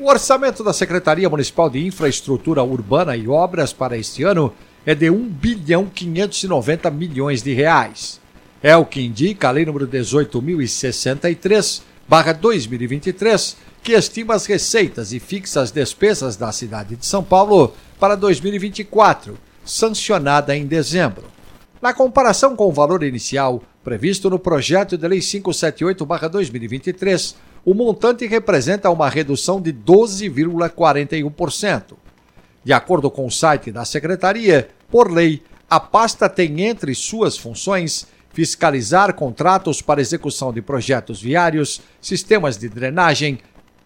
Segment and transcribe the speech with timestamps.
[0.00, 4.50] O orçamento da Secretaria Municipal de Infraestrutura Urbana e Obras para este ano
[4.86, 8.18] é de 1 bilhão 590 milhões de reais.
[8.62, 15.20] É o que indica a Lei nº 18.063, barra 2023, que estima as receitas e
[15.20, 19.36] fixa as despesas da cidade de São Paulo para 2024,
[19.66, 21.24] sancionada em dezembro.
[21.82, 27.34] Na comparação com o valor inicial previsto no projeto de Lei 578-2023,
[27.64, 31.94] o montante representa uma redução de 12,41%.
[32.62, 38.06] De acordo com o site da Secretaria, por lei, a pasta tem entre suas funções
[38.32, 43.38] fiscalizar contratos para execução de projetos viários, sistemas de drenagem,